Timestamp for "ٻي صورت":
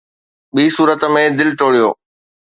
0.53-1.01